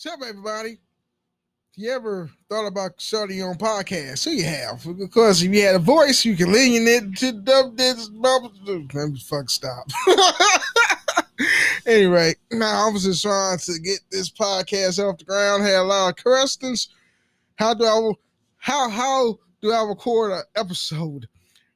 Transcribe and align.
What's 0.00 0.14
up, 0.14 0.28
everybody? 0.28 0.78
If 1.72 1.78
you 1.82 1.90
ever 1.90 2.30
thought 2.48 2.68
about 2.68 2.92
starting 2.98 3.38
your 3.38 3.48
own 3.48 3.56
podcast, 3.56 4.18
so 4.18 4.30
you 4.30 4.44
have. 4.44 4.86
Because 4.96 5.42
if 5.42 5.52
you 5.52 5.60
had 5.62 5.74
a 5.74 5.80
voice, 5.80 6.24
you 6.24 6.36
can 6.36 6.52
lean 6.52 6.86
it 6.86 7.16
to 7.16 7.32
dub 7.32 7.76
this 7.76 8.08
fuck 9.24 9.50
stop. 9.50 9.88
anyway, 11.86 12.32
now 12.52 12.86
I 12.86 12.92
was 12.92 13.02
just 13.02 13.22
trying 13.22 13.58
to 13.58 13.78
get 13.80 13.98
this 14.12 14.30
podcast 14.30 15.04
off 15.04 15.18
the 15.18 15.24
ground. 15.24 15.64
Had 15.64 15.80
a 15.80 15.82
lot 15.82 16.10
of 16.10 16.22
questions. 16.22 16.90
How 17.56 17.74
do 17.74 17.84
I 17.84 18.12
how 18.58 18.88
how 18.88 19.36
do 19.60 19.72
I 19.72 19.82
record 19.82 20.30
an 20.30 20.42
episode? 20.54 21.26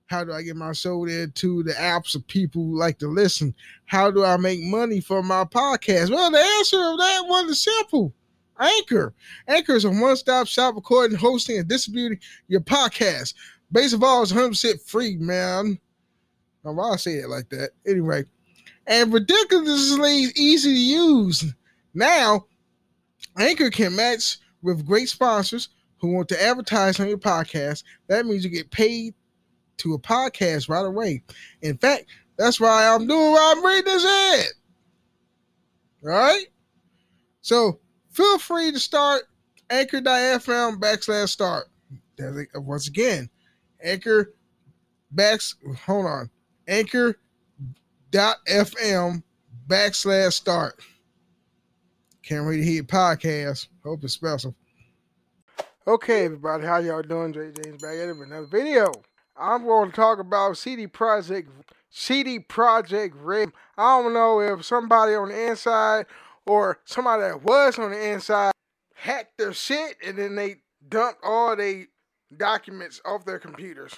How 0.06 0.24
do 0.24 0.32
I 0.32 0.42
get 0.42 0.56
my 0.56 0.72
show 0.72 1.06
there 1.06 1.26
to 1.26 1.62
the 1.62 1.72
apps 1.72 2.14
of 2.14 2.26
people 2.26 2.64
who 2.64 2.78
like 2.78 2.98
to 2.98 3.08
listen? 3.08 3.54
How 3.86 4.10
do 4.10 4.24
I 4.24 4.36
make 4.36 4.60
money 4.62 5.00
for 5.00 5.22
my 5.22 5.44
podcast? 5.44 6.10
Well, 6.10 6.30
the 6.30 6.38
answer 6.38 6.82
of 6.82 6.98
that 6.98 7.24
one 7.26 7.48
is 7.48 7.62
simple. 7.62 8.12
Anchor. 8.60 9.14
Anchor 9.48 9.74
is 9.74 9.84
a 9.84 9.90
one-stop 9.90 10.46
shop 10.46 10.74
recording, 10.74 11.16
hosting, 11.16 11.58
and 11.58 11.68
distributing 11.68 12.20
your 12.48 12.60
podcast. 12.60 13.34
Base 13.72 13.92
of 13.92 14.02
all 14.02 14.22
is 14.22 14.32
100% 14.32 14.86
free, 14.86 15.16
man. 15.16 15.78
Now, 16.64 16.72
why 16.72 16.90
I 16.90 16.96
say 16.96 17.14
it 17.14 17.28
like 17.28 17.48
that? 17.48 17.70
Anyway, 17.86 18.24
and 18.86 19.12
ridiculously 19.12 20.26
easy 20.36 20.72
to 20.72 20.78
use. 20.78 21.54
Now, 21.94 22.46
Anchor 23.38 23.70
can 23.70 23.96
match 23.96 24.38
with 24.62 24.86
great 24.86 25.08
sponsors 25.08 25.70
who 25.98 26.12
want 26.12 26.28
to 26.28 26.42
advertise 26.42 27.00
on 27.00 27.08
your 27.08 27.18
podcast. 27.18 27.84
That 28.08 28.26
means 28.26 28.44
you 28.44 28.50
get 28.50 28.70
paid 28.70 29.14
to 29.78 29.94
a 29.94 29.98
podcast 29.98 30.68
right 30.68 30.84
away. 30.84 31.22
In 31.62 31.76
fact, 31.78 32.06
that's 32.36 32.60
why 32.60 32.86
I'm 32.86 33.06
doing 33.06 33.32
why 33.32 33.54
I'm 33.56 33.64
reading 33.64 33.84
this 33.84 34.04
ad. 34.04 34.46
All 36.04 36.10
right? 36.10 36.46
So 37.40 37.80
feel 38.10 38.38
free 38.38 38.72
to 38.72 38.78
start 38.80 39.24
anchor.fm 39.70 40.80
backslash 40.80 41.28
start. 41.28 41.68
Once 42.54 42.88
again, 42.88 43.28
anchor 43.82 44.34
backs 45.10 45.56
hold 45.84 46.06
on. 46.06 46.30
Anchor.fm 46.68 47.18
backslash 49.66 50.32
start. 50.32 50.80
Can't 52.22 52.46
wait 52.46 52.58
to 52.58 52.62
hear 52.62 52.74
your 52.74 52.84
podcast. 52.84 53.66
Hope 53.82 54.04
it's 54.04 54.12
special. 54.12 54.54
Okay, 55.86 56.26
everybody, 56.26 56.64
how 56.64 56.78
y'all 56.78 57.02
doing? 57.02 57.32
Jay 57.32 57.50
James 57.50 57.82
back 57.82 57.96
at 57.96 58.08
it 58.08 58.16
with 58.16 58.28
another 58.28 58.46
video. 58.46 58.92
I'm 59.36 59.64
going 59.64 59.90
to 59.90 59.96
talk 59.96 60.18
about 60.18 60.58
CD 60.58 60.86
Projekt 60.86 61.48
CD 61.90 62.38
Projekt 62.38 63.12
Red. 63.14 63.52
I 63.76 64.00
don't 64.00 64.12
know 64.12 64.40
if 64.40 64.64
somebody 64.64 65.14
on 65.14 65.28
the 65.28 65.48
inside 65.50 66.06
or 66.46 66.80
somebody 66.84 67.22
that 67.22 67.42
was 67.42 67.78
on 67.78 67.90
the 67.90 68.12
inside 68.12 68.52
hacked 68.94 69.38
their 69.38 69.52
shit 69.52 69.96
and 70.04 70.16
then 70.16 70.34
they 70.34 70.56
dumped 70.88 71.20
all 71.22 71.56
their 71.56 71.86
documents 72.36 73.00
off 73.04 73.24
their 73.24 73.38
computers. 73.38 73.94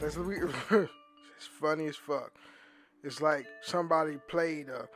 That's 0.00 0.16
it's 0.70 1.46
funny 1.60 1.86
as 1.86 1.96
fuck. 1.96 2.32
It's 3.02 3.20
like 3.20 3.46
somebody 3.62 4.18
played 4.28 4.68
a, 4.68 4.88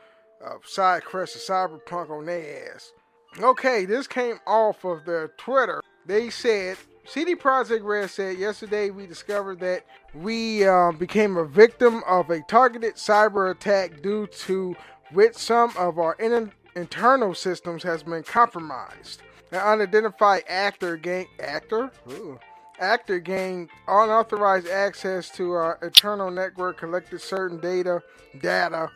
a 0.45 0.57
side 0.63 1.05
quest 1.05 1.35
of 1.35 1.41
cyberpunk 1.41 2.09
on 2.09 2.25
their 2.25 2.73
ass. 2.73 2.91
Okay, 3.39 3.85
this 3.85 4.07
came 4.07 4.39
off 4.45 4.83
of 4.83 5.05
their 5.05 5.29
Twitter. 5.37 5.81
They 6.05 6.29
said 6.29 6.77
CD 7.05 7.35
Projekt 7.35 7.83
Red 7.83 8.09
said 8.09 8.37
yesterday 8.37 8.89
we 8.89 9.07
discovered 9.07 9.59
that 9.61 9.85
we 10.13 10.67
uh, 10.67 10.91
became 10.91 11.37
a 11.37 11.45
victim 11.45 12.03
of 12.07 12.29
a 12.29 12.41
targeted 12.41 12.95
cyber 12.95 13.51
attack 13.51 14.01
due 14.01 14.27
to 14.27 14.75
which 15.13 15.35
some 15.35 15.71
of 15.77 15.97
our 15.97 16.15
in- 16.19 16.51
internal 16.75 17.33
systems 17.33 17.83
has 17.83 18.03
been 18.03 18.23
compromised. 18.23 19.21
An 19.51 19.59
unidentified 19.59 20.43
actor 20.47 20.95
gained 20.97 21.27
actor 21.39 21.91
Ooh. 22.11 22.39
actor 22.79 23.19
gained 23.19 23.69
unauthorized 23.87 24.67
access 24.67 25.29
to 25.31 25.51
our 25.51 25.79
internal 25.81 26.31
network, 26.31 26.77
collected 26.77 27.19
certain 27.19 27.59
data 27.59 28.01
data, 28.39 28.89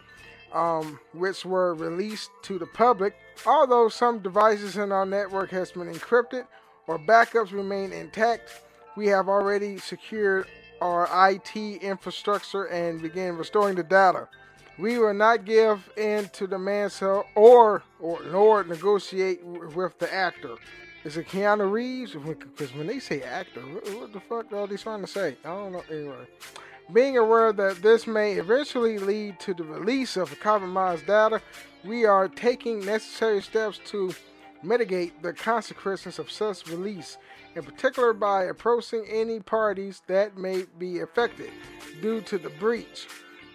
um, 0.53 0.99
which 1.13 1.45
were 1.45 1.73
released 1.73 2.31
to 2.43 2.59
the 2.59 2.67
public. 2.67 3.15
Although 3.45 3.89
some 3.89 4.19
devices 4.19 4.77
in 4.77 4.91
our 4.91 5.05
network 5.05 5.49
has 5.51 5.71
been 5.71 5.91
encrypted 5.91 6.47
or 6.87 6.97
backups 6.99 7.51
remain 7.51 7.91
intact, 7.91 8.61
we 8.95 9.07
have 9.07 9.27
already 9.27 9.77
secured 9.77 10.47
our 10.81 11.07
IT 11.31 11.55
infrastructure 11.81 12.65
and 12.65 13.01
begin 13.01 13.37
restoring 13.37 13.75
the 13.75 13.83
data. 13.83 14.27
We 14.77 14.97
will 14.97 15.13
not 15.13 15.45
give 15.45 15.89
in 15.95 16.27
to 16.29 16.47
the 16.47 16.57
manslaughter 16.57 17.27
or, 17.35 17.83
or 17.99 18.21
nor 18.25 18.63
negotiate 18.63 19.43
with 19.43 19.97
the 19.99 20.13
actor. 20.13 20.55
Is 21.05 21.17
it 21.17 21.27
Keanu 21.27 21.71
Reeves? 21.71 22.13
Because 22.13 22.73
when 22.73 22.87
they 22.87 22.99
say 22.99 23.21
actor, 23.21 23.61
what, 23.61 24.11
the 24.11 24.19
fuck 24.19 24.51
are 24.51 24.67
they 24.67 24.75
trying 24.75 25.01
to 25.01 25.07
say? 25.07 25.37
I 25.45 25.49
don't 25.49 25.71
know. 25.71 25.83
Anyway, 25.89 26.27
being 26.93 27.17
aware 27.17 27.51
that 27.53 27.81
this 27.81 28.05
may 28.05 28.33
eventually 28.33 28.99
lead 28.99 29.39
to 29.39 29.53
the 29.53 29.63
release 29.63 30.17
of 30.17 30.39
compromised 30.39 31.07
data, 31.07 31.41
we 31.83 32.05
are 32.05 32.27
taking 32.27 32.85
necessary 32.85 33.41
steps 33.41 33.79
to 33.85 34.13
mitigate 34.63 35.21
the 35.21 35.33
consequences 35.33 36.19
of 36.19 36.31
such 36.31 36.67
release, 36.67 37.17
in 37.55 37.63
particular 37.63 38.13
by 38.13 38.43
approaching 38.43 39.05
any 39.09 39.39
parties 39.39 40.01
that 40.07 40.37
may 40.37 40.65
be 40.79 40.99
affected 40.99 41.51
due 42.01 42.21
to 42.21 42.37
the 42.37 42.49
breach. 42.49 43.07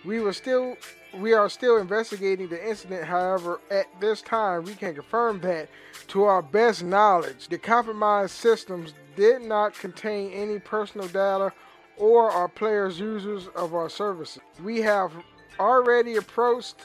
We 0.05 0.21
were 0.21 0.33
still 0.33 0.77
we 1.19 1.33
are 1.33 1.49
still 1.49 1.79
investigating 1.79 2.49
the 2.49 2.69
incident, 2.69 3.05
however, 3.05 3.61
at 3.69 3.87
this 4.01 4.23
time 4.23 4.63
we 4.63 4.75
can 4.75 4.95
confirm 4.95 5.41
that 5.41 5.69
to 6.09 6.23
our 6.23 6.41
best 6.41 6.85
knowledge, 6.85 7.49
the 7.49 7.59
compromised 7.59 8.31
systems 8.31 8.95
did 9.17 9.43
not 9.43 9.75
contain 9.75 10.31
any 10.31 10.61
personal 10.61 11.09
data 11.09 11.53
or 11.97 12.31
our 12.31 12.49
players 12.49 12.99
users 12.99 13.49
of 13.55 13.75
our 13.75 13.89
services. 13.89 14.43
We 14.63 14.81
have 14.83 15.13
already 15.59 16.17
approached 16.17 16.77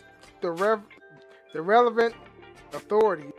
the 0.42 0.52
rev- 0.52 0.84
the 1.54 1.62
relevant 1.62 2.14
authority, 2.74 3.32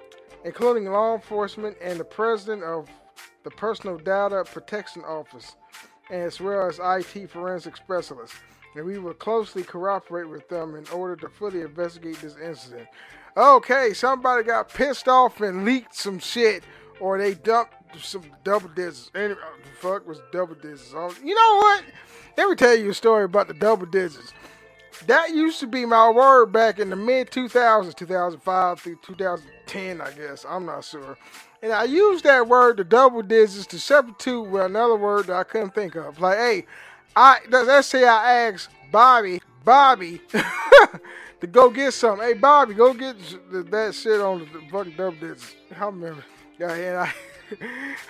including 0.44 0.90
law 0.90 1.14
enforcement 1.14 1.76
and 1.82 2.00
the 2.00 2.04
president 2.04 2.62
of 2.62 2.88
the 3.44 3.50
Personal 3.50 3.98
Data 3.98 4.44
Protection 4.50 5.02
Office, 5.02 5.56
as 6.10 6.40
well 6.40 6.66
as 6.68 6.80
IT 6.82 7.30
forensic 7.30 7.76
specialists. 7.76 8.36
And 8.74 8.84
we 8.84 8.98
will 8.98 9.14
closely 9.14 9.62
cooperate 9.62 10.28
with 10.28 10.48
them 10.48 10.74
in 10.74 10.86
order 10.88 11.16
to 11.16 11.28
fully 11.28 11.60
investigate 11.60 12.20
this 12.20 12.36
incident. 12.36 12.88
Okay, 13.36 13.92
somebody 13.92 14.42
got 14.42 14.68
pissed 14.68 15.08
off 15.08 15.40
and 15.40 15.64
leaked 15.64 15.94
some 15.94 16.18
shit, 16.18 16.64
or 17.00 17.18
they 17.18 17.34
dumped 17.34 17.75
some 18.02 18.24
double 18.44 18.68
digits. 18.68 19.10
Anyway, 19.14 19.40
uh, 19.40 19.62
the 19.62 19.70
fuck 19.76 20.06
was 20.06 20.20
double 20.32 20.54
digits? 20.54 20.92
You 20.92 21.34
know 21.34 21.56
what? 21.56 21.84
Let 22.36 22.50
me 22.50 22.56
tell 22.56 22.74
you 22.74 22.90
a 22.90 22.94
story 22.94 23.24
about 23.24 23.48
the 23.48 23.54
double 23.54 23.86
digits. 23.86 24.32
That 25.06 25.30
used 25.30 25.60
to 25.60 25.66
be 25.66 25.84
my 25.84 26.10
word 26.10 26.52
back 26.52 26.78
in 26.78 26.90
the 26.90 26.96
mid 26.96 27.30
2000s, 27.30 27.94
2005 27.94 28.80
through 28.80 28.98
2010, 29.02 30.00
I 30.00 30.10
guess. 30.12 30.46
I'm 30.48 30.64
not 30.66 30.84
sure. 30.84 31.18
And 31.62 31.72
I 31.72 31.84
used 31.84 32.24
that 32.24 32.48
word, 32.48 32.78
the 32.78 32.84
double 32.84 33.22
digits, 33.22 33.66
to 33.66 33.78
substitute 33.78 34.42
with 34.42 34.62
another 34.62 34.96
word 34.96 35.26
that 35.26 35.36
I 35.36 35.44
couldn't 35.44 35.74
think 35.74 35.94
of. 35.96 36.20
Like, 36.20 36.38
hey, 36.38 36.66
I 37.14 37.40
let's 37.50 37.88
say 37.88 38.06
I 38.06 38.48
asked 38.48 38.70
Bobby, 38.90 39.40
Bobby, 39.64 40.20
to 41.40 41.46
go 41.46 41.70
get 41.70 41.92
some. 41.92 42.20
Hey, 42.20 42.34
Bobby, 42.34 42.74
go 42.74 42.94
get 42.94 43.16
that 43.50 43.94
shit 43.94 44.20
on 44.20 44.40
the 44.40 44.46
fucking 44.70 44.96
double 44.96 45.18
digits. 45.18 45.54
I 45.78 45.86
remember. 45.86 46.24
Yeah, 46.58 46.72
and 46.72 46.96
I, 46.98 47.12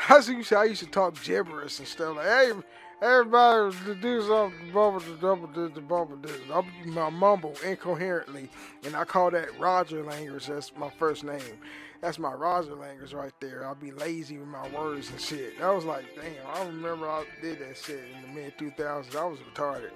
I 0.09 0.17
used 0.17 0.49
to, 0.49 0.59
I 0.59 0.65
used 0.65 0.83
to 0.83 0.91
talk 0.91 1.23
gibberish 1.23 1.79
and 1.79 1.89
stuff 1.89 2.17
like, 2.17 2.27
hey. 2.27 2.53
Everybody 3.03 3.77
to 3.85 3.95
do 3.95 4.23
something 4.23 4.73
bubble 4.73 5.01
to 5.01 5.17
double 5.17 5.49
this 5.49 5.75
to 5.75 5.83
bubble 5.83 6.17
this. 6.17 6.41
I 6.51 7.11
mumble 7.11 7.55
incoherently, 7.63 8.49
and 8.85 8.97
I 8.97 9.05
call 9.05 9.31
that 9.33 9.51
Roger 9.61 10.03
language. 10.03 10.47
That's 10.47 10.73
my 10.79 10.89
first 10.99 11.23
name. 11.23 11.59
That's 12.01 12.19
my 12.19 12.33
Roger 12.33 12.75
language 12.75 13.13
right 13.13 13.35
there. 13.39 13.67
I'll 13.67 13.75
be 13.75 13.93
lazy 13.93 14.39
with 14.39 14.49
my 14.49 14.67
words 14.71 15.11
and 15.11 15.21
shit. 15.21 15.61
I 15.61 15.71
was 15.73 15.85
like, 15.85 16.07
damn, 16.15 16.47
I 16.55 16.65
remember 16.67 17.07
I 17.07 17.25
did 17.43 17.59
that 17.59 17.77
shit 17.77 18.03
in 18.15 18.35
the 18.35 18.41
mid 18.41 18.57
2000s. 18.57 19.15
I 19.15 19.25
was 19.27 19.41
retarded. 19.41 19.91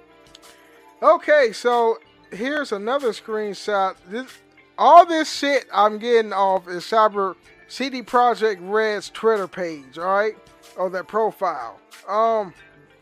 Okay, 1.01 1.53
so 1.53 1.97
here's 2.31 2.71
another 2.71 3.09
screenshot. 3.13 3.95
This 4.07 4.31
all 4.77 5.07
this 5.07 5.31
shit 5.31 5.65
I'm 5.73 5.97
getting 5.97 6.33
off 6.33 6.67
is 6.67 6.83
Cyber 6.83 7.35
CD 7.71 8.01
Projekt 8.01 8.57
Red's 8.59 9.09
Twitter 9.09 9.47
page, 9.47 9.97
all 9.97 10.03
right, 10.03 10.35
or 10.75 10.89
that 10.89 11.07
profile. 11.07 11.79
Um, 12.05 12.53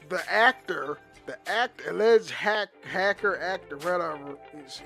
the 0.10 0.22
actor, 0.32 1.00
the 1.26 1.40
act 1.50 1.82
alleged 1.88 2.30
hack 2.30 2.70
hacker 2.86 3.40
actor, 3.40 3.78
whatever, 3.78 4.38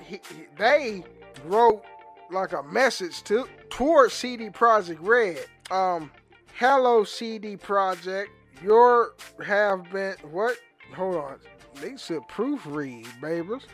he, 0.02 0.14
he, 0.14 0.44
they 0.56 1.04
wrote 1.44 1.84
like 2.30 2.54
a 2.54 2.62
message 2.62 3.22
to 3.24 3.46
towards 3.68 4.14
CD 4.14 4.48
Projekt 4.48 5.00
Red. 5.02 5.44
Um, 5.70 6.10
hello 6.54 7.04
CD 7.04 7.58
Projekt, 7.58 8.28
your 8.62 9.12
have 9.44 9.90
been 9.92 10.16
what? 10.30 10.56
Hold 10.96 11.16
on, 11.16 11.36
they 11.82 11.98
said 11.98 12.20
proofread, 12.30 13.06
babies. 13.20 13.66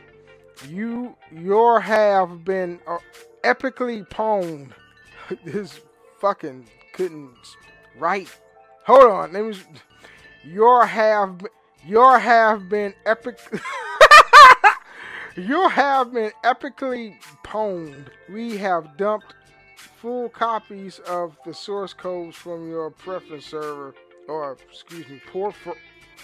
You 0.68 1.14
your 1.30 1.78
have 1.78 2.44
been 2.44 2.80
uh, 2.88 2.98
epically 3.44 4.04
pwned. 4.08 4.72
this 5.44 5.80
fucking 6.20 6.66
couldn't 6.92 7.56
write. 7.98 8.28
Hold 8.86 9.10
on, 9.10 9.32
let 9.32 9.44
me. 9.44 9.54
Your 10.44 10.86
have 10.86 11.40
your 11.86 12.18
have 12.18 12.68
been 12.68 12.94
epic. 13.06 13.38
you 15.36 15.68
have 15.68 16.12
been 16.12 16.32
epically 16.44 17.16
pwned. 17.44 18.08
We 18.28 18.56
have 18.58 18.96
dumped 18.96 19.34
full 19.76 20.28
copies 20.28 20.98
of 21.00 21.36
the 21.44 21.54
source 21.54 21.92
codes 21.92 22.36
from 22.36 22.68
your 22.68 22.90
preference 22.90 23.46
server, 23.46 23.94
or 24.28 24.56
excuse 24.70 25.08
me, 25.08 25.20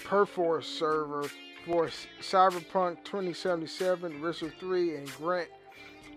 Perforce 0.03 0.67
server 0.67 1.29
for 1.65 1.89
Cyberpunk 2.21 3.03
2077, 3.03 4.21
Witcher 4.21 4.53
3, 4.59 4.95
and 4.95 5.17
Gwent 5.17 5.49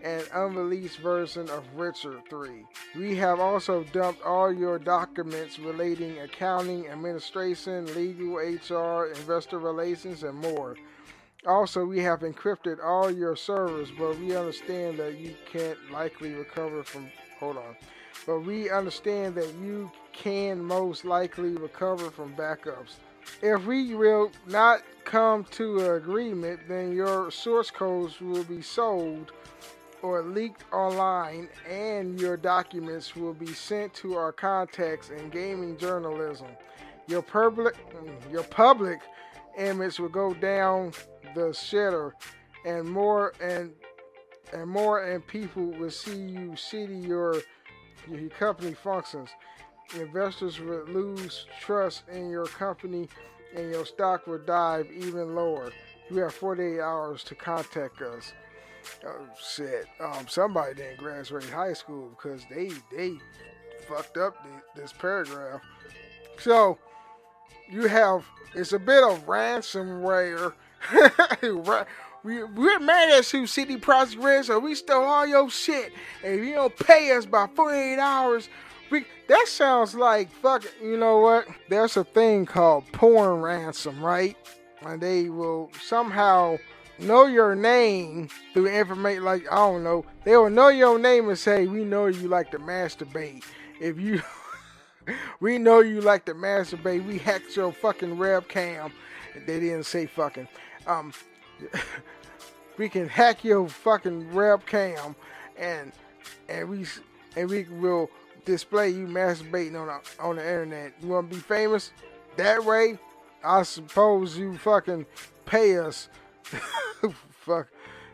an 0.03 0.23
unreleased 0.33 0.99
version 0.99 1.49
of 1.49 1.63
Witcher 1.73 2.21
3. 2.29 2.65
We 2.95 3.15
have 3.17 3.39
also 3.39 3.83
dumped 3.91 4.21
all 4.23 4.53
your 4.53 4.79
documents 4.79 5.59
relating 5.59 6.19
accounting, 6.19 6.87
administration, 6.87 7.85
legal, 7.95 8.35
HR, 8.35 9.07
investor 9.07 9.59
relations, 9.59 10.23
and 10.23 10.37
more. 10.37 10.75
Also, 11.47 11.85
we 11.85 11.99
have 11.99 12.19
encrypted 12.19 12.83
all 12.83 13.09
your 13.09 13.35
servers, 13.35 13.89
but 13.97 14.19
we 14.19 14.35
understand 14.35 14.99
that 14.99 15.17
you 15.17 15.35
can't 15.51 15.77
likely 15.91 16.33
recover 16.33 16.83
from. 16.83 17.09
Hold 17.39 17.57
on. 17.57 17.75
But 18.27 18.41
we 18.41 18.69
understand 18.69 19.33
that 19.35 19.51
you 19.55 19.91
can 20.13 20.63
most 20.63 21.05
likely 21.05 21.55
recover 21.55 22.11
from 22.11 22.35
backups. 22.35 22.97
If 23.41 23.65
we 23.65 23.95
will 23.95 24.31
not 24.47 24.81
come 25.03 25.45
to 25.51 25.79
an 25.79 25.95
agreement, 25.95 26.59
then 26.67 26.91
your 26.91 27.31
source 27.31 27.71
codes 27.71 28.21
will 28.21 28.43
be 28.43 28.61
sold 28.61 29.31
or 30.01 30.23
leaked 30.23 30.63
online, 30.73 31.49
and 31.69 32.19
your 32.19 32.37
documents 32.37 33.15
will 33.15 33.33
be 33.33 33.53
sent 33.53 33.93
to 33.95 34.15
our 34.15 34.31
contacts 34.31 35.09
in 35.09 35.29
gaming 35.29 35.77
journalism. 35.77 36.47
Your 37.07 37.21
public, 37.21 37.75
your 38.31 38.43
public 38.43 38.99
image 39.57 39.99
will 39.99 40.09
go 40.09 40.33
down 40.33 40.93
the 41.35 41.49
shitter, 41.49 42.11
and 42.65 42.89
more 42.89 43.33
and 43.41 43.71
and 44.53 44.69
more 44.69 45.03
and 45.03 45.25
people 45.25 45.63
will 45.63 45.91
see 45.91 46.17
you 46.17 46.55
see 46.55 46.83
your 46.83 47.41
your 48.09 48.29
company 48.29 48.73
functions. 48.73 49.29
Investors 49.95 50.59
will 50.59 50.85
lose 50.85 51.45
trust 51.59 52.03
in 52.09 52.29
your 52.29 52.45
company, 52.45 53.09
and 53.55 53.69
your 53.69 53.85
stock 53.85 54.25
will 54.25 54.39
dive 54.39 54.89
even 54.91 55.35
lower. 55.35 55.71
You 56.09 56.17
have 56.23 56.33
48 56.33 56.79
hours 56.79 57.23
to 57.25 57.35
contact 57.35 58.01
us. 58.01 58.33
Oh 59.05 59.27
shit! 59.39 59.87
Um, 59.99 60.27
somebody 60.27 60.75
didn't 60.75 60.97
graduate 60.97 61.49
high 61.49 61.73
school 61.73 62.09
because 62.09 62.43
they 62.49 62.71
they 62.95 63.17
fucked 63.87 64.17
up 64.17 64.35
the, 64.43 64.81
this 64.81 64.93
paragraph. 64.93 65.61
So 66.37 66.77
you 67.69 67.87
have 67.87 68.25
it's 68.53 68.73
a 68.73 68.79
bit 68.79 69.03
of 69.03 69.25
ransomware. 69.25 70.53
we 72.23 72.43
we're 72.43 72.79
mad 72.79 73.09
at 73.09 73.33
you, 73.33 73.47
CD 73.47 73.77
Projekt 73.77 74.23
Red, 74.23 74.45
so 74.45 74.59
we 74.59 74.75
stole 74.75 75.03
all 75.03 75.25
your 75.25 75.49
shit, 75.49 75.93
and 76.23 76.39
if 76.39 76.45
you 76.45 76.55
don't 76.55 76.75
pay 76.77 77.15
us 77.15 77.25
by 77.25 77.47
48 77.55 77.97
hours, 77.97 78.49
we 78.89 79.05
that 79.27 79.47
sounds 79.47 79.95
like 79.95 80.31
fuck. 80.31 80.65
You 80.81 80.97
know 80.97 81.19
what? 81.19 81.47
There's 81.69 81.97
a 81.97 82.03
thing 82.03 82.45
called 82.45 82.91
porn 82.91 83.41
ransom, 83.41 84.03
right? 84.03 84.37
And 84.85 84.99
they 85.01 85.29
will 85.29 85.71
somehow 85.79 86.57
know 86.99 87.25
your 87.25 87.55
name 87.55 88.29
through 88.53 88.67
information 88.67 89.23
like 89.23 89.51
I 89.51 89.55
don't 89.55 89.83
know. 89.83 90.05
They 90.23 90.35
will 90.37 90.49
know 90.49 90.69
your 90.69 90.99
name 90.99 91.29
and 91.29 91.37
say, 91.37 91.67
"We 91.67 91.83
know 91.83 92.07
you 92.07 92.27
like 92.27 92.51
to 92.51 92.59
masturbate." 92.59 93.43
If 93.79 93.99
you, 93.99 94.21
we 95.39 95.57
know 95.57 95.79
you 95.79 96.01
like 96.01 96.25
to 96.25 96.33
masturbate. 96.33 97.05
We 97.05 97.17
hacked 97.17 97.55
your 97.55 97.71
fucking 97.71 98.17
webcam. 98.17 98.91
They 99.45 99.59
didn't 99.59 99.85
say 99.85 100.05
fucking. 100.05 100.47
Um, 100.87 101.13
we 102.77 102.89
can 102.89 103.07
hack 103.07 103.43
your 103.43 103.67
fucking 103.67 104.29
webcam, 104.31 105.15
and 105.57 105.91
and 106.49 106.69
we 106.69 106.85
and 107.35 107.49
we 107.49 107.63
will 107.63 108.09
display 108.45 108.89
you 108.89 109.07
masturbating 109.07 109.79
on 109.79 109.87
the, 109.87 110.23
on 110.23 110.35
the 110.35 110.41
internet. 110.43 110.93
You 111.01 111.09
want 111.09 111.29
to 111.29 111.35
be 111.35 111.41
famous 111.41 111.91
that 112.37 112.63
way? 112.63 112.97
I 113.43 113.63
suppose 113.63 114.37
you 114.37 114.57
fucking 114.57 115.05
pay 115.45 115.77
us 115.77 116.09
Fuck. 117.29 117.67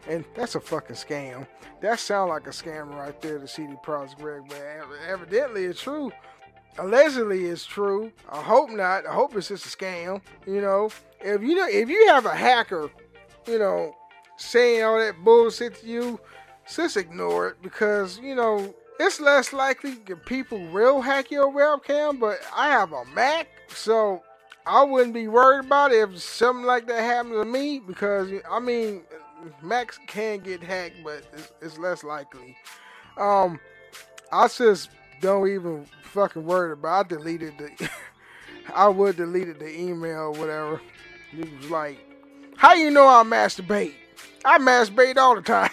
And 0.08 0.24
that's 0.36 0.56
a 0.56 0.60
fucking 0.60 0.96
scam. 0.96 1.48
That 1.82 2.00
sound 2.00 2.30
like 2.30 2.48
a 2.48 2.52
scam 2.52 2.94
right 2.96 3.20
there, 3.22 3.40
the 3.40 3.48
CD 3.48 3.74
Projekt 3.84 4.22
Red, 4.22 4.44
but 4.48 4.98
evidently 5.08 5.66
it's 5.66 5.82
true. 5.82 6.12
Allegedly 6.78 7.46
it's 7.46 7.66
true. 7.66 8.12
I 8.30 8.42
hope 8.42 8.70
not. 8.70 9.06
I 9.06 9.14
hope 9.14 9.36
it's 9.36 9.50
just 9.50 9.66
a 9.66 9.78
scam. 9.78 10.22
You 10.46 10.62
know, 10.62 10.90
if 11.20 11.42
you 11.42 11.56
know 11.56 11.68
if 11.68 11.90
you 11.90 12.08
have 12.08 12.26
a 12.26 12.36
hacker, 12.36 12.90
you 13.48 13.60
know, 13.60 13.96
saying 14.38 14.84
all 14.84 14.98
that 14.98 15.16
bullshit 15.24 15.82
to 15.82 15.88
you, 15.88 16.20
just 16.74 16.98
ignore 16.98 17.50
it 17.50 17.62
because, 17.62 18.20
you 18.20 18.36
know, 18.36 18.74
it's 19.00 19.20
less 19.20 19.54
likely 19.54 19.96
that 20.08 20.26
people 20.26 20.60
will 20.68 21.02
hack 21.02 21.32
your 21.32 21.52
webcam, 21.52 22.20
but 22.20 22.40
I 22.56 22.70
have 22.70 22.92
a 22.92 23.06
Mac, 23.14 23.48
so 23.70 24.24
I 24.68 24.84
wouldn't 24.84 25.14
be 25.14 25.30
worried 25.30 25.66
about 25.66 25.94
it 25.94 26.10
if 26.10 26.22
something 26.22 26.66
like 26.66 26.88
that 26.88 27.02
happened 27.02 27.36
to 27.36 27.46
me 27.46 27.80
because 27.80 28.30
I 28.52 28.60
mean, 28.60 29.04
Macs 29.62 29.98
can 30.08 30.40
get 30.40 30.62
hacked, 30.62 30.98
but 31.04 31.24
it's, 31.34 31.52
it's 31.62 31.78
less 31.78 32.04
likely. 32.04 32.58
Um, 33.16 33.60
I 34.32 34.50
just 34.50 34.90
don't 35.22 35.48
even 35.48 35.86
fucking 36.04 36.44
worry 36.44 36.74
about. 36.74 37.12
It. 37.12 37.16
I 37.16 37.18
deleted 37.18 37.54
the. 37.58 37.90
I 38.76 38.90
would 38.90 39.16
deleted 39.16 39.60
the 39.60 39.80
email, 39.80 40.20
or 40.20 40.32
whatever. 40.32 40.82
It 41.32 41.58
was 41.58 41.70
like, 41.70 42.00
how 42.58 42.74
you 42.74 42.92
know 42.92 43.08
I 43.08 43.24
masturbate? 43.24 43.94
I 44.44 44.58
masturbate 44.58 45.16
all 45.16 45.36
the 45.36 45.42
time. 45.42 45.70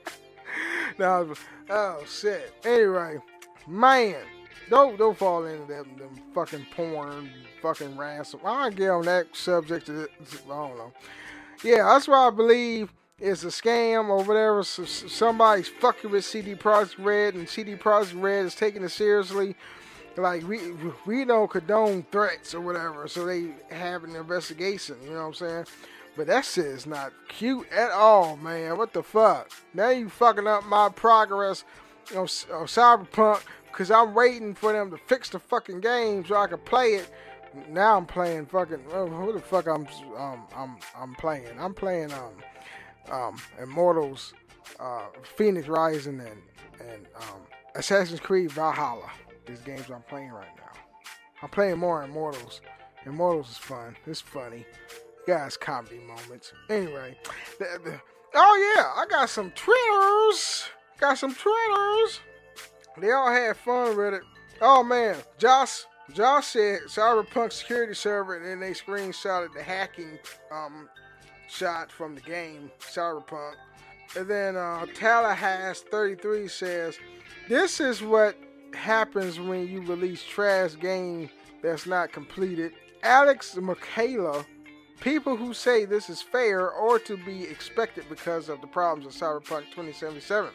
no, 0.98 1.34
oh 1.68 2.02
shit. 2.06 2.54
Anyway, 2.64 3.18
man. 3.68 4.16
Don't 4.70 4.96
don't 4.96 5.18
fall 5.18 5.44
into 5.44 5.66
them, 5.66 5.86
them 5.98 6.10
fucking 6.32 6.64
porn, 6.74 7.28
fucking 7.60 7.96
ransom. 7.96 8.40
I 8.44 8.70
get 8.70 8.90
on 8.90 9.04
that 9.06 9.34
subject. 9.34 9.90
I 9.90 10.06
don't 10.48 10.78
know. 10.78 10.92
Yeah, 11.64 11.82
that's 11.82 12.06
why 12.06 12.28
I 12.28 12.30
believe 12.30 12.92
it's 13.18 13.42
a 13.42 13.48
scam 13.48 14.08
or 14.08 14.22
whatever. 14.22 14.62
So, 14.62 14.84
somebody's 14.84 15.68
fucking 15.68 16.10
with 16.10 16.24
CD 16.24 16.54
Projekt 16.54 17.04
Red, 17.04 17.34
and 17.34 17.48
CD 17.48 17.74
Projekt 17.74 18.22
Red 18.22 18.46
is 18.46 18.54
taking 18.54 18.84
it 18.84 18.90
seriously. 18.90 19.56
Like 20.16 20.46
we 20.46 20.60
we 21.04 21.24
don't 21.24 21.50
condone 21.50 22.06
threats 22.12 22.54
or 22.54 22.60
whatever, 22.60 23.08
so 23.08 23.26
they 23.26 23.50
have 23.70 24.04
an 24.04 24.14
investigation. 24.14 24.96
You 25.02 25.10
know 25.10 25.16
what 25.16 25.26
I'm 25.26 25.34
saying? 25.34 25.64
But 26.16 26.28
that 26.28 26.44
shit 26.44 26.66
is 26.66 26.86
not 26.86 27.12
cute 27.28 27.66
at 27.72 27.90
all, 27.90 28.36
man. 28.36 28.76
What 28.76 28.92
the 28.92 29.02
fuck? 29.02 29.50
Now 29.74 29.90
you 29.90 30.08
fucking 30.08 30.46
up 30.46 30.64
my 30.64 30.88
progress 30.88 31.64
on 32.14 32.26
Cyberpunk 32.26 33.42
because 33.70 33.90
I'm 33.90 34.14
waiting 34.14 34.54
for 34.54 34.72
them 34.72 34.90
to 34.90 34.96
fix 34.96 35.30
the 35.30 35.38
fucking 35.38 35.80
game 35.80 36.24
so 36.24 36.36
I 36.36 36.46
can 36.46 36.58
play 36.58 36.94
it. 36.94 37.10
Now 37.68 37.96
I'm 37.96 38.06
playing 38.06 38.46
fucking. 38.46 38.84
Oh, 38.92 39.06
who 39.06 39.32
the 39.32 39.40
fuck 39.40 39.66
I'm 39.66 39.86
um 40.16 40.46
I'm 40.54 40.76
I'm 40.96 41.14
playing? 41.14 41.58
I'm 41.58 41.74
playing 41.74 42.12
um 42.12 42.32
um 43.10 43.40
Immortals, 43.60 44.34
uh, 44.78 45.06
Fenyx 45.36 45.68
Rising 45.68 46.20
and 46.20 46.42
and 46.80 47.06
um 47.16 47.40
Assassin's 47.74 48.20
Creed 48.20 48.52
Valhalla. 48.52 49.10
These 49.46 49.60
games 49.60 49.90
I'm 49.92 50.02
playing 50.02 50.30
right 50.30 50.54
now. 50.56 50.80
I'm 51.42 51.48
playing 51.48 51.78
more 51.78 52.04
Immortals. 52.04 52.60
Immortals 53.06 53.50
is 53.50 53.58
fun. 53.58 53.96
It's 54.06 54.20
funny. 54.20 54.64
Guys, 55.26 55.56
comedy 55.56 55.98
moments. 55.98 56.52
Anyway, 56.68 57.16
the, 57.58 57.80
the, 57.84 58.00
oh 58.34 58.74
yeah, 58.76 58.92
I 59.02 59.06
got 59.08 59.28
some 59.28 59.50
twitters. 59.52 60.68
Got 60.98 61.18
some 61.18 61.34
twitters. 61.34 62.20
They 62.98 63.10
all 63.10 63.30
had 63.30 63.56
fun 63.56 63.96
with 63.96 64.14
it. 64.14 64.22
Oh 64.60 64.82
man, 64.82 65.16
Josh 65.38 65.84
Josh 66.12 66.48
said 66.48 66.80
Cyberpunk 66.86 67.52
security 67.52 67.94
server, 67.94 68.36
and 68.36 68.44
then 68.44 68.60
they 68.60 68.72
screenshotted 68.72 69.54
the 69.54 69.62
hacking 69.62 70.18
um, 70.50 70.88
shot 71.48 71.92
from 71.92 72.14
the 72.14 72.20
game 72.20 72.70
Cyberpunk. 72.80 73.54
And 74.16 74.28
then 74.28 74.56
uh, 74.56 74.86
Tallahassee 74.94 75.86
33 75.90 76.48
says, 76.48 76.98
"This 77.48 77.80
is 77.80 78.02
what 78.02 78.36
happens 78.74 79.38
when 79.38 79.68
you 79.68 79.82
release 79.82 80.24
trash 80.24 80.76
game 80.78 81.30
that's 81.62 81.86
not 81.86 82.12
completed." 82.12 82.72
Alex 83.02 83.56
Michaela, 83.56 84.44
people 85.00 85.36
who 85.36 85.54
say 85.54 85.84
this 85.84 86.10
is 86.10 86.20
fair 86.20 86.70
or 86.70 86.98
to 86.98 87.16
be 87.24 87.44
expected 87.44 88.04
because 88.10 88.48
of 88.48 88.60
the 88.60 88.66
problems 88.66 89.06
of 89.06 89.12
Cyberpunk 89.12 89.70
2077 89.70 90.50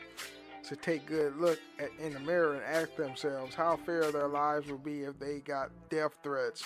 to 0.69 0.75
take 0.75 1.05
good 1.05 1.35
look 1.37 1.59
at, 1.79 1.89
in 1.99 2.13
the 2.13 2.19
mirror 2.19 2.55
and 2.55 2.63
ask 2.63 2.95
themselves 2.95 3.55
how 3.55 3.77
fair 3.77 4.11
their 4.11 4.27
lives 4.27 4.69
will 4.69 4.77
be 4.77 5.01
if 5.01 5.17
they 5.19 5.39
got 5.39 5.69
death 5.89 6.11
threats, 6.23 6.63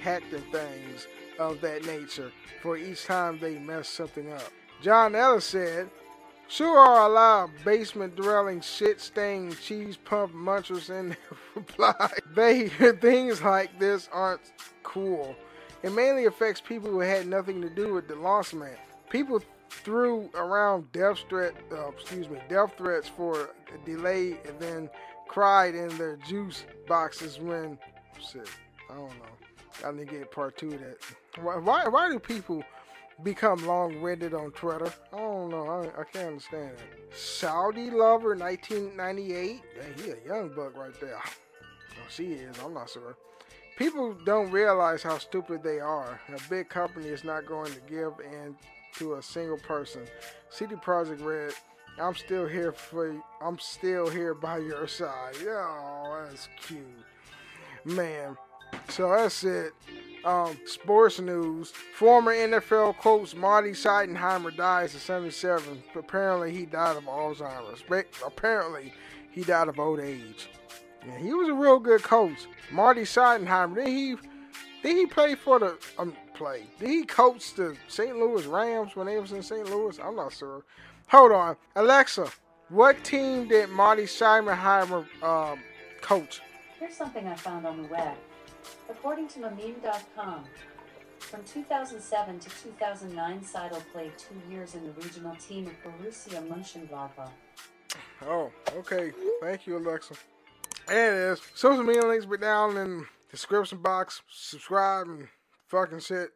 hacked 0.00 0.32
and 0.32 0.44
things 0.52 1.06
of 1.38 1.60
that 1.60 1.84
nature 1.84 2.30
for 2.62 2.76
each 2.76 3.04
time 3.04 3.38
they 3.38 3.58
mess 3.58 3.88
something 3.88 4.32
up. 4.32 4.50
John 4.82 5.14
Ellis 5.14 5.44
said, 5.44 5.90
Sure 6.48 6.78
are 6.80 7.08
a 7.08 7.12
lot 7.12 7.44
of 7.44 7.64
basement 7.64 8.16
dwelling, 8.16 8.60
shit 8.60 9.00
stained 9.00 9.60
cheese 9.60 9.96
pump 9.96 10.34
munchers 10.34 10.90
in 10.90 11.10
their 11.10 11.18
reply. 11.54 12.10
They 12.34 12.68
things 13.00 13.40
like 13.40 13.78
this 13.78 14.08
aren't 14.12 14.40
cool. 14.82 15.36
It 15.84 15.92
mainly 15.92 16.24
affects 16.24 16.60
people 16.60 16.90
who 16.90 16.98
had 16.98 17.28
nothing 17.28 17.62
to 17.62 17.70
do 17.70 17.94
with 17.94 18.08
the 18.08 18.16
lost 18.16 18.52
man. 18.54 18.76
People 19.10 19.40
threw 19.70 20.28
around 20.34 20.90
death 20.92 21.18
threat, 21.28 21.54
uh, 21.72 21.88
excuse 21.88 22.28
me, 22.28 22.38
death 22.48 22.74
threats 22.76 23.08
for 23.08 23.50
delay, 23.84 24.38
and 24.46 24.58
then 24.58 24.90
cried 25.28 25.74
in 25.74 25.88
their 25.96 26.16
juice 26.16 26.64
boxes 26.86 27.38
when 27.38 27.78
shit. 28.20 28.48
I 28.90 28.94
don't 28.94 29.08
know. 29.08 29.86
I 29.86 29.92
need 29.92 30.08
to 30.08 30.14
get 30.18 30.30
part 30.30 30.58
two 30.58 30.72
of 30.72 30.80
that. 30.80 30.96
Why, 31.40 31.56
why, 31.56 31.88
why 31.88 32.10
do 32.10 32.18
people 32.18 32.62
become 33.22 33.64
long-winded 33.66 34.34
on 34.34 34.50
Twitter? 34.52 34.92
I 35.12 35.16
don't 35.16 35.50
know. 35.50 35.66
I, 35.66 36.00
I 36.00 36.04
can't 36.04 36.28
understand 36.28 36.72
it. 36.72 37.14
Saudi 37.16 37.90
lover, 37.90 38.34
1998. 38.34 39.62
Yeah, 39.76 39.82
he 40.04 40.10
a 40.10 40.16
young 40.26 40.48
buck 40.54 40.76
right 40.76 40.98
there. 41.00 41.16
Oh, 41.16 42.06
she 42.08 42.32
is. 42.32 42.56
I'm 42.64 42.74
not 42.74 42.90
sure. 42.90 43.16
People 43.76 44.14
don't 44.26 44.50
realize 44.50 45.02
how 45.02 45.16
stupid 45.18 45.62
they 45.62 45.80
are. 45.80 46.20
A 46.28 46.50
big 46.50 46.68
company 46.68 47.08
is 47.08 47.24
not 47.24 47.46
going 47.46 47.72
to 47.72 47.80
give 47.88 48.12
in 48.20 48.54
to 49.00 49.14
a 49.14 49.22
single 49.22 49.56
person. 49.56 50.02
CD 50.50 50.74
Projekt 50.74 51.24
Red, 51.24 51.54
I'm 51.98 52.14
still 52.14 52.46
here 52.46 52.70
for 52.70 53.10
you. 53.12 53.24
I'm 53.40 53.58
still 53.58 54.08
here 54.08 54.34
by 54.34 54.58
your 54.58 54.86
side. 54.86 55.36
Oh, 55.40 56.26
that's 56.28 56.48
cute. 56.60 56.84
Man. 57.84 58.36
So 58.90 59.08
that's 59.08 59.42
it. 59.42 59.72
Um, 60.22 60.58
sports 60.66 61.18
news. 61.18 61.72
Former 61.96 62.32
NFL 62.32 62.98
coach 62.98 63.34
Marty 63.34 63.70
Schottenheimer 63.70 64.54
dies 64.54 64.94
at 64.94 65.00
77. 65.00 65.82
Apparently, 65.96 66.52
he 66.52 66.66
died 66.66 66.98
of 66.98 67.04
Alzheimer's. 67.04 67.82
Apparently, 68.24 68.92
he 69.30 69.42
died 69.42 69.68
of 69.68 69.78
old 69.78 70.00
age. 70.00 70.50
Yeah, 71.06 71.18
he 71.18 71.32
was 71.32 71.48
a 71.48 71.54
real 71.54 71.78
good 71.78 72.02
coach. 72.02 72.46
Marty 72.70 73.02
Schottenheimer. 73.02 73.76
Did 73.76 73.88
he? 73.88 74.16
Did 74.82 74.96
he 74.96 75.06
play 75.06 75.34
for 75.36 75.58
the? 75.58 75.78
Um, 75.98 76.14
play? 76.40 76.62
Did 76.78 76.88
he 76.88 77.04
coach 77.04 77.52
the 77.52 77.76
St. 77.88 78.16
Louis 78.16 78.46
Rams 78.46 78.96
when 78.96 79.06
they 79.06 79.18
was 79.18 79.32
in 79.32 79.42
St. 79.42 79.68
Louis? 79.68 79.98
I'm 80.02 80.16
not 80.16 80.32
sure. 80.32 80.64
Hold 81.08 81.32
on, 81.32 81.56
Alexa. 81.76 82.28
What 82.70 83.04
team 83.04 83.46
did 83.46 83.68
Marty 83.68 84.04
Schottenheimer 84.04 85.04
um, 85.22 85.58
coach? 86.00 86.40
Here's 86.78 86.96
something 86.96 87.26
I 87.26 87.34
found 87.34 87.66
on 87.66 87.82
the 87.82 87.88
web. 87.88 88.16
According 88.88 89.28
to 89.28 89.40
Mamim.com, 89.40 90.44
from 91.18 91.44
2007 91.44 92.38
to 92.38 92.48
2009, 92.48 93.44
Seidel 93.44 93.82
played 93.92 94.12
two 94.16 94.40
years 94.50 94.74
in 94.74 94.84
the 94.84 94.92
regional 94.92 95.36
team 95.36 95.66
of 95.66 95.74
Borussia 95.84 96.40
Mönchengladbach. 96.48 97.30
Oh, 98.26 98.50
okay. 98.76 99.12
Thank 99.42 99.66
you, 99.66 99.76
Alexa. 99.76 100.14
There 100.86 101.30
it 101.30 101.32
is. 101.32 101.42
Social 101.54 101.82
media 101.82 102.06
links 102.06 102.24
be 102.24 102.38
down 102.38 102.78
in 102.78 102.98
the 102.98 103.06
description 103.30 103.78
box. 103.78 104.22
Subscribe 104.30 105.06
and 105.06 105.28
fucking 105.70 106.00
shit. 106.00 106.30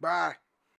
Bye. 0.00 0.34